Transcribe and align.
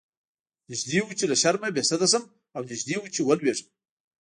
نږدې 0.69 0.99
و 1.03 1.07
چې 1.19 1.25
له 1.31 1.35
شرمه 1.41 1.69
بې 1.75 1.83
سده 1.89 2.07
شم 2.11 2.23
او 2.55 2.61
نږدې 2.69 2.95
و 2.99 3.11
چې 3.13 3.21
ولويږم. 3.23 3.67